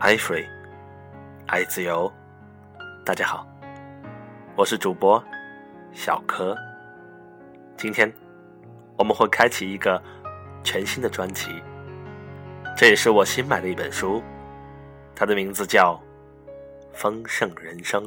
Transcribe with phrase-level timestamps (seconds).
[0.00, 0.48] 爱 free，
[1.46, 2.10] 爱自由。
[3.04, 3.46] 大家好，
[4.56, 5.22] 我是主播
[5.92, 6.56] 小柯。
[7.76, 8.10] 今天
[8.96, 10.02] 我们会开启一个
[10.64, 11.62] 全新的专辑，
[12.74, 14.22] 这也是我新买的一本书，
[15.14, 16.02] 它的名字叫
[16.96, 18.02] 《丰盛人生》。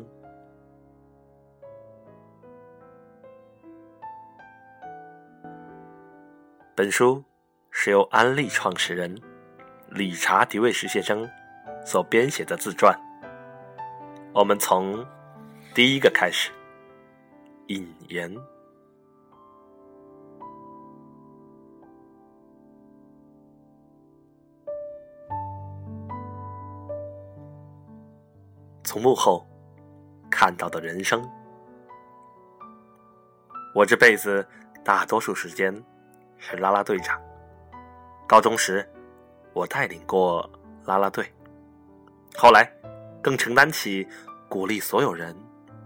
[6.73, 7.23] 本书
[7.69, 9.15] 是由安利创始人
[9.89, 11.29] 理查·迪维什先生
[11.85, 12.97] 所编写的自传。
[14.33, 15.05] 我们从
[15.75, 16.51] 第一个开始，
[17.67, 18.35] 引言。
[28.83, 29.43] 从幕后
[30.29, 31.27] 看到的人生，
[33.73, 34.45] 我这辈子
[34.83, 35.73] 大多数时间
[36.37, 37.19] 是啦啦队长。
[38.27, 38.87] 高中时，
[39.53, 40.47] 我带领过
[40.85, 41.25] 啦啦队，
[42.35, 42.69] 后来
[43.21, 44.07] 更承担起
[44.49, 45.35] 鼓励所有人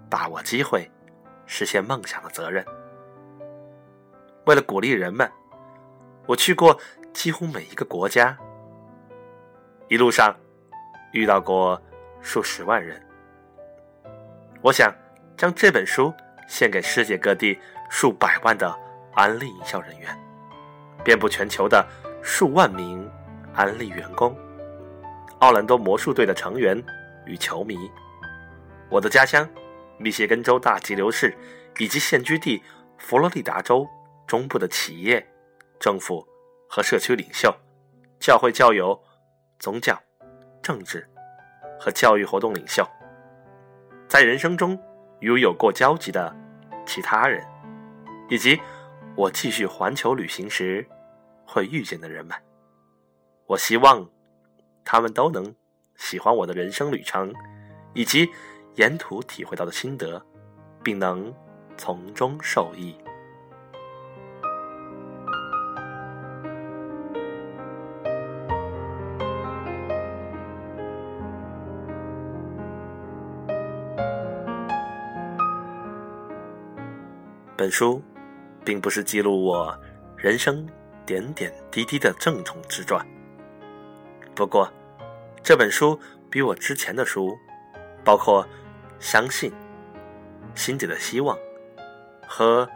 [0.10, 0.90] 把握机会、
[1.46, 2.66] 实现梦想的责任。
[4.46, 5.30] 为了鼓励人们，
[6.26, 6.78] 我去过
[7.14, 8.38] 几乎每一个国家，
[9.88, 10.36] 一路上
[11.12, 11.82] 遇到过。
[12.20, 13.02] 数十万人，
[14.62, 14.94] 我想
[15.38, 16.12] 将这本书
[16.48, 17.58] 献给世界各地
[17.90, 18.76] 数百万的
[19.14, 20.10] 安利营销人员，
[21.06, 21.88] 遍布全球的
[22.22, 23.10] 数万名
[23.54, 24.36] 安利员工，
[25.40, 26.82] 奥兰多魔术队的成员
[27.26, 27.78] 与球迷，
[28.90, 29.48] 我的家乡
[29.98, 31.36] 密歇根州大急流市
[31.78, 32.62] 以及现居地
[32.98, 33.88] 佛罗里达州
[34.26, 35.26] 中部的企业、
[35.80, 36.28] 政府
[36.68, 37.54] 和社区领袖、
[38.20, 39.00] 教会教友、
[39.60, 40.02] 宗教、
[40.62, 41.08] 政治。
[41.80, 42.84] 和教育活动领袖，
[44.08, 44.76] 在人生中
[45.20, 46.36] 与有过交集的
[46.88, 47.46] 其他人，
[48.30, 48.60] 以及
[49.16, 50.84] 我继续环球旅行时
[51.46, 52.36] 会遇见的人们，
[53.46, 54.10] 我希望
[54.90, 55.54] 他们都能
[55.98, 57.34] 喜欢我的人生旅程，
[57.94, 58.26] 以及
[58.76, 60.26] 沿途体会到的心得，
[60.82, 61.34] 并能
[61.76, 62.96] 从中受益。
[77.58, 78.02] 本书
[78.64, 79.78] 并不是记录我
[80.16, 80.66] 人生
[81.06, 83.06] 点点滴滴的正统之传。
[84.34, 84.72] 不过，
[85.48, 85.98] 这本书
[86.30, 87.40] 比我之前的书，
[88.04, 88.44] 包括
[89.00, 89.50] 《相信》
[90.60, 91.38] 《心底的希望》
[92.28, 92.66] 和《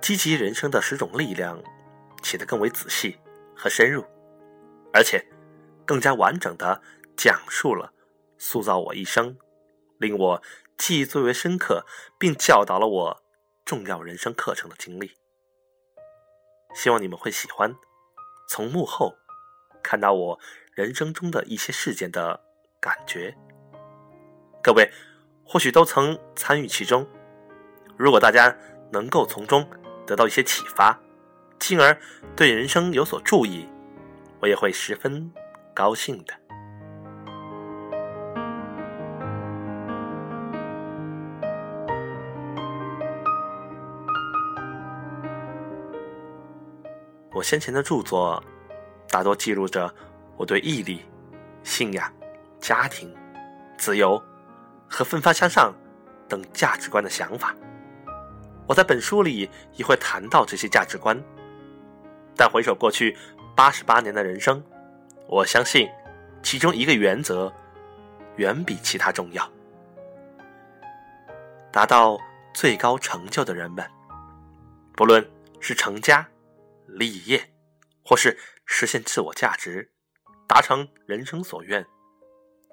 [0.00, 1.62] 积极人生的十种力量》，
[2.22, 3.18] 写得更为仔细
[3.54, 4.02] 和深入，
[4.94, 5.22] 而且
[5.84, 6.80] 更加完整的
[7.18, 7.92] 讲述了
[8.38, 9.36] 塑造我一生、
[9.98, 10.42] 令我
[10.78, 11.84] 记忆最为深刻，
[12.18, 13.22] 并教导了我。
[13.66, 15.18] 重要人生课程的经历，
[16.74, 17.76] 希望你们会喜欢。
[18.48, 19.14] 从幕后
[19.82, 20.40] 看到我
[20.76, 22.38] 人生中的一些事件的
[22.78, 23.34] 感觉，
[24.62, 24.86] 各位
[25.42, 27.08] 或许都曾参与其中。
[27.96, 28.54] 如果大家
[28.92, 29.66] 能够从中
[30.06, 31.00] 得到一些启发，
[31.58, 31.98] 进而
[32.36, 33.66] 对人生有所注意，
[34.38, 35.32] 我也会十分
[35.72, 36.34] 高兴的。
[47.32, 48.44] 我先前的著作，
[49.08, 49.94] 大多记录着
[50.36, 51.04] 我对毅力、
[51.62, 52.12] 信仰、
[52.60, 53.14] 家庭、
[53.76, 54.22] 自由
[54.88, 55.74] 和奋发向上
[56.28, 57.54] 等价值观的想法。
[58.66, 61.20] 我在本书里也会谈到这些价值观。
[62.36, 63.16] 但回首过去
[63.54, 64.62] 八十八年的人生，
[65.26, 65.88] 我相信
[66.42, 67.52] 其中一个原则
[68.36, 69.50] 远比其他重要：
[71.72, 72.18] 达到
[72.52, 73.88] 最高成就的人们，
[74.94, 75.26] 不论
[75.60, 76.28] 是成家。
[76.88, 77.50] 立业，
[78.04, 79.90] 或是实现自我价值，
[80.46, 81.86] 达成人生所愿，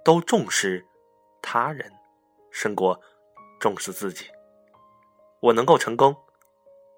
[0.04, 0.86] 都重视
[1.42, 1.92] 他人，
[2.52, 3.00] 胜过
[3.60, 4.26] 重视自己。
[5.42, 6.16] 我能够成功，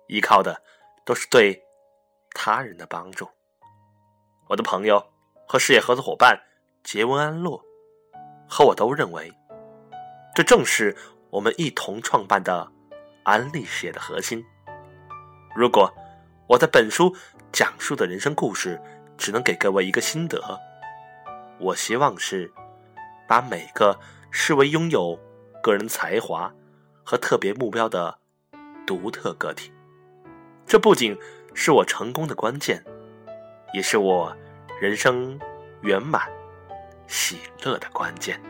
[0.08, 0.62] 依靠的
[1.06, 1.64] 都是对
[2.32, 3.28] 他人的帮助。
[4.48, 5.12] 我的朋友
[5.48, 6.40] 和事业合作伙伴
[6.84, 7.64] 杰文安洛
[8.48, 9.34] 和我都认为，
[10.36, 10.96] 这正是
[11.30, 12.72] 我们一同创办的
[13.24, 14.46] 安利事业的核心。
[15.56, 15.92] 如果。
[16.48, 17.12] 我在本书
[17.52, 18.80] 讲述的人生故事，
[19.18, 20.60] 只能给各位一个心得。
[21.60, 22.52] 我希望是
[23.28, 24.00] 把每个
[24.32, 25.20] 视为拥有
[25.64, 26.54] 个人才华
[27.04, 28.18] 和特别目标的
[28.86, 29.72] 独特个体。
[30.68, 31.18] 这不仅
[31.54, 32.84] 是我成功的关键，
[33.74, 34.36] 也是我
[34.82, 35.40] 人生
[35.82, 36.30] 圆满
[37.08, 38.42] 喜乐的关键。